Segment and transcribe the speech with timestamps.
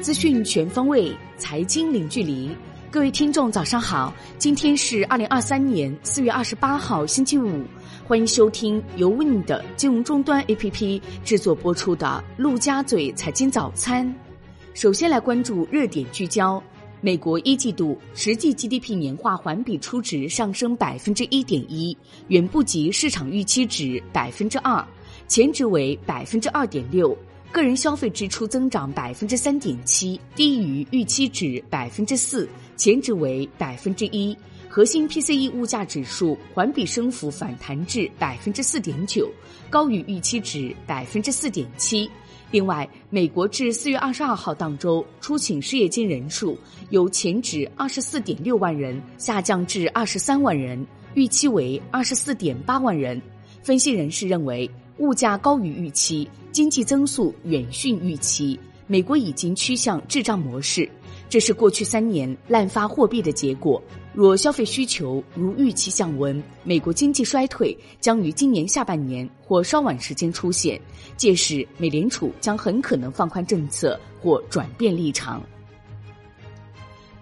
[0.00, 2.50] 资讯全方位，财经零距离。
[2.90, 4.12] 各位听众，早上好！
[4.38, 7.62] 今天是二零二三年四月二十八号，星期五。
[8.06, 14.06] 欢迎收听由 Win 的金融终端 APP 制作播出的《陆家嘴财经早餐》。
[14.72, 16.62] 首先来关注热点聚焦：
[17.02, 21.96] 美国一季度实际 GDP 年化环比初值上升百分之一点一，
[22.28, 24.82] 远不及市场预期值百分之二，
[25.28, 27.14] 前值为百分之二点六。
[27.52, 34.36] 个人消费支出增长百分之三点七，低于预期值百分之四，前值为百分之一。
[34.68, 39.28] 核心 PCE 物价指数环比升幅反弹至百分之四点九，
[39.68, 42.08] 高于预期值百分之四点七。
[42.52, 46.56] 另外，美国至四月二十二号当周出请失业金人数
[46.90, 53.20] 由前值二十四点六万人下降至二十三万人，预期为二十四点八万人。
[53.60, 54.70] 分析人士认为。
[55.00, 60.88] 物价高于预期，经济增速远逊预期，美国已经趋向滞胀模式，
[61.26, 63.82] 这是过去三年滥发货币的结果。
[64.12, 70.78] 若消费需求如预期降温，美国经济衰退将于今年下半年或稍晚时间出现，
[71.16, 75.42] 届时美联储将很可能放宽政策或转变立场。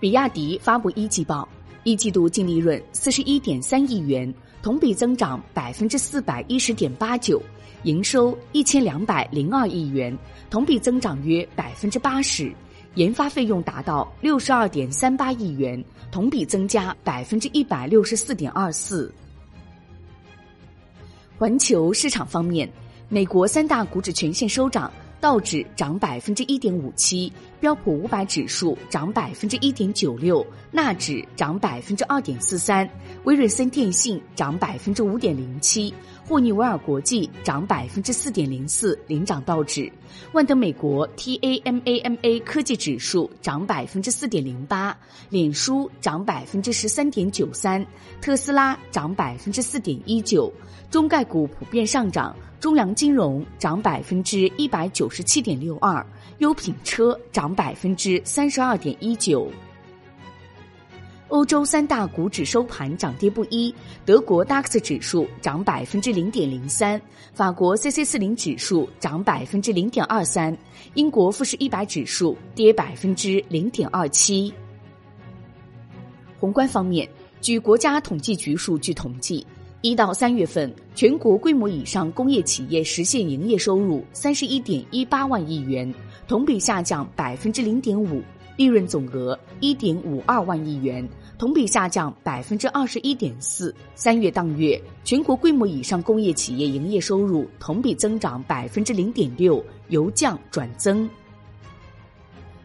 [0.00, 1.48] 比亚迪发布一季报，
[1.84, 7.42] 一季度净利润四十一点三亿元，同比增长百分之四百一十点八九。
[7.84, 10.16] 营收一千两百零二亿元，
[10.50, 12.52] 同比增长约百分之八十；
[12.96, 19.14] 研发费用达到六十二点三八亿元，同比增加百分之一百六十四点二四。
[21.38, 22.68] 环球市场方面，
[23.08, 32.88] 美国三大股指全线收涨，道指涨百分之一点五七，标普五百指数涨百分之一点九六，纳指涨百分之二点四三，
[33.24, 35.92] 威瑞森电信涨百分之五点零七。
[36.28, 39.90] 霍尼韦尔国际涨百分之四点零四，领涨道指；
[40.32, 44.94] 万德美国 TAMAMA 科技指数涨百分之四点零八，
[45.30, 47.82] 脸书涨百分之十三点九三，
[48.20, 50.52] 特斯拉涨百分之四点一九，
[50.90, 56.04] 中概股普遍上涨，中粮金融涨百分之一百九十七点六二，
[56.40, 59.50] 优品车涨百分之三十二点一九。
[61.28, 63.74] 欧洲三大股指收盘涨跌不一，
[64.06, 67.00] 德国 DAX 指数涨百分之零点零三，
[67.34, 70.56] 法国 CC 四零指数涨百分之零点二三，
[70.94, 74.50] 英国富时一百指数跌百分之零点二七。
[76.40, 77.06] 宏观方面，
[77.42, 79.46] 据国家统计局数据统计，
[79.82, 85.92] 一到三月份全国规模以上工业企业实现营业收入三十一点一八万亿元，
[86.26, 88.22] 同比下降百分之零点五。
[88.58, 91.08] 利润总额一点五二万亿元，
[91.38, 93.72] 同比下降百分之二十一点四。
[93.94, 101.08] 三月当月，全国规模以上工业企业营业收入同比增长百分之零点六，由降转增。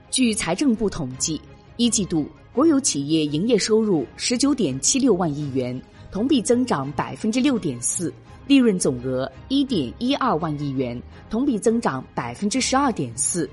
[0.09, 1.39] 据财政部统计，
[1.77, 5.79] 一季度国有企业营业收入十九点七六万亿元，
[6.11, 8.11] 同比增长百分之六点四；
[8.47, 10.99] 利润总额一点一二万亿元，
[11.29, 13.47] 同比增长百分之十二点四。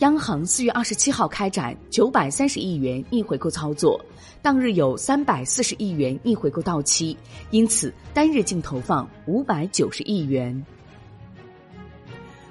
[0.00, 4.02] 央行四月二十七号开展九百三十亿元逆回购操作，
[4.40, 7.14] 当日有三百四十亿元逆回购到期，
[7.50, 10.64] 因此单日净投放五百九十亿元。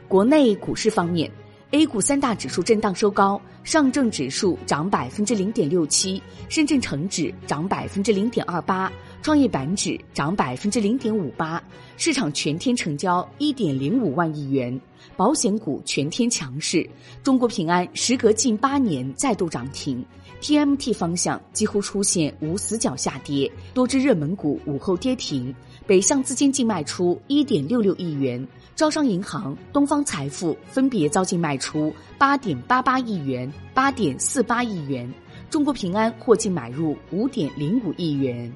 [0.07, 1.31] 国内股市方面
[1.72, 8.91] ，A 股三大指数震荡收高，上证指数涨百分之零点六七，深圳成指涨百分之零点二八。
[9.22, 11.62] 创业板指涨百分之零点五八，
[11.97, 14.79] 市场全天成交一点零五万亿元，
[15.18, 16.90] 保险股全天强势，
[17.22, 20.03] 中国平安时隔近八年再度涨停
[20.41, 25.53] ，TMT 方向几乎出现无死角下跌，多只热门股午后跌停，
[25.89, 35.11] 北向资金净卖出一点六六亿元，招商银行、东方财富分别遭净卖出八点八八亿元、八点四八亿元，
[35.49, 38.53] 中国平安获净买入五点零五亿元。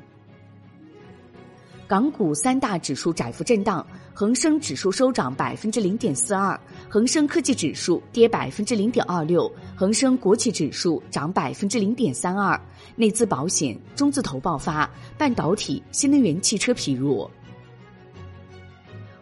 [1.93, 6.59] 港股三大指数窄幅震荡，恒生指数收涨百分之零点四二，
[6.90, 12.59] 恒生科技指数跌百分之零点二六，恒生国企指数涨百分之零点三二。
[12.95, 17.29] 内资保险、中字头爆发，半导体、新能源汽车疲弱。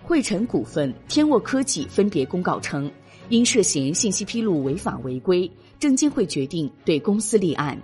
[0.02, 2.90] 汇成股份、天沃科技分别公告称，
[3.28, 7.78] 因涉嫌信息披露违法违规，证监会决定对公司立案。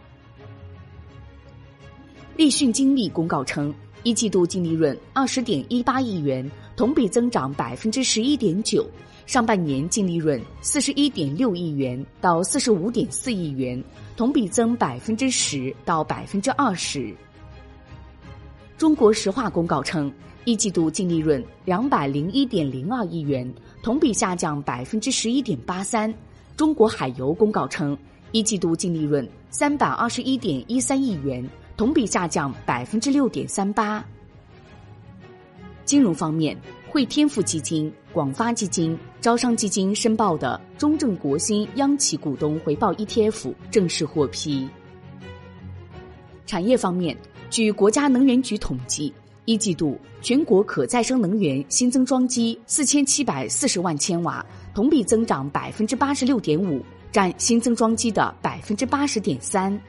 [2.37, 3.75] 立讯精密公告称。
[4.07, 8.87] 一季度净利润二十点一八亿元，同比增长百分之十一点九。
[9.25, 13.83] 上半年净利润四十一点六亿元到四十五点四亿元，
[14.15, 17.13] 同比增百分之十到百分之二十。
[18.77, 20.09] 中国石化公告称，
[20.45, 26.13] 一季度净利润两百零一点零二亿元，同比下降百分之十一点八三。
[26.55, 27.97] 中国海油公告称，
[28.31, 31.45] 一季度净利润三百二十一点一三亿元，
[31.77, 34.03] 同比下降百分之六点三八。
[35.85, 36.57] 金融方面，
[36.89, 44.67] 汇添富基金、广发基金、招商基金申报的中证国新央企股东回报 ETF 正式获批。
[46.47, 47.15] 产业方面，
[47.51, 49.13] 据国家能源局统计，
[49.45, 54.43] 一季度全国可再生能源新增装机四千七百四十万千瓦，
[54.73, 59.79] 同比增长百分之八十六点五，占新增装机的百分之八十点三。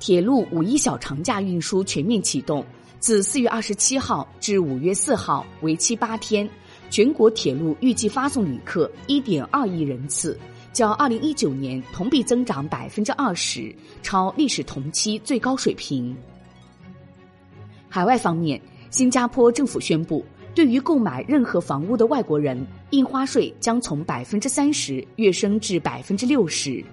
[0.00, 2.64] 铁路五一小长假运输全面启动。
[2.98, 6.48] 自四月二十七号至五月四号，为期八天，
[6.90, 10.38] 全国铁路预计发送旅客一点二亿人次，
[10.72, 16.14] 较二零一九年同比增长百分之二十，超历史同期最高水平。
[17.88, 18.60] 海外方面，
[18.90, 20.24] 新加坡政府宣布，
[20.54, 26.84] 对于购买任何房屋的外国人，印花税将从百分之三十跃升至百分之六十。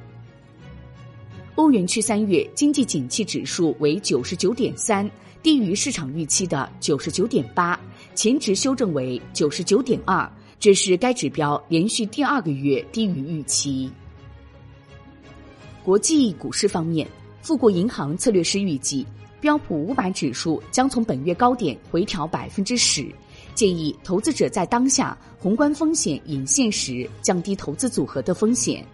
[1.58, 5.10] 欧元区三月经济景气指数为九十九点三。
[5.42, 7.80] 低于市场预期的九十九点八，
[8.14, 13.90] 前值修正为九十九点二，这是该指标连续第二个月低于预期。
[15.84, 17.08] 国际股市方面，
[17.42, 19.06] 富国银行策略师预计，
[19.40, 23.08] 标普五百指数将从本月高点回调百分之十，
[23.56, 28.86] 建议投资者在当下宏观风险隐现时，降低投资组合的风险。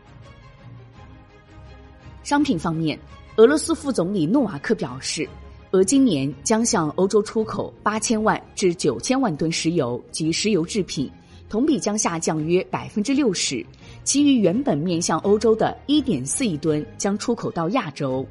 [2.24, 2.98] 商品方面，
[3.36, 5.28] 俄罗斯副总理诺瓦克表示。
[5.72, 11.10] 俄今年将向欧洲出口八千万至九千万吨石油及石油制品，
[11.50, 13.66] 同比将下降约百分之六十。
[14.04, 18.24] 其余原本面向欧洲的一点四亿吨将出口到亚洲。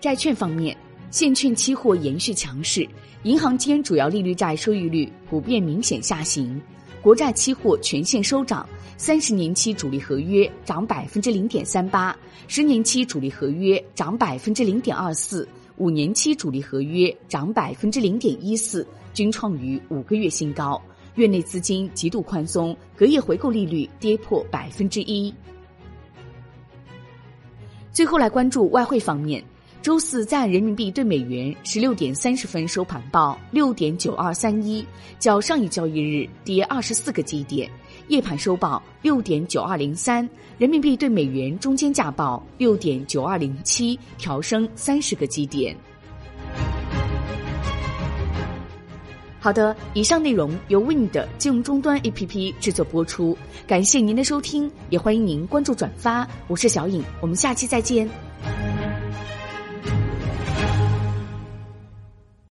[0.00, 0.74] 债券方面，
[1.10, 2.88] 现券期货延续强势，
[3.24, 6.58] 银行间主要利率债收益率普遍明显下行，
[7.06, 12.18] 国债期货全线收涨，三十年期主力合约涨百分之零点三八，
[12.48, 15.48] 十年期主力合约涨百分之零点二四。
[15.76, 20.82] 五年期主力合约涨百分之零点一四，均创于五个月新高。
[21.14, 25.32] 月内资金极度宽松，隔夜回购利率跌破百分之一。
[27.92, 29.40] 最后来关注外汇方面，
[29.86, 34.84] 周四在人民币对美元十六点三十分收盘报六点九二三一，
[35.20, 37.70] 较上一交易日跌二十四个基点。
[38.08, 40.28] 夜盘收报六点九二零三，
[40.58, 45.76] 人民币对美元中间价报六点九二零七，调升三十个基点。
[49.38, 53.38] 好的，以上内容由 Wind 金融终端 APP 制作播出，
[53.68, 56.26] 感谢您的收听，也欢迎您关注转发。
[56.48, 58.10] 我是小颖，我们下期再见。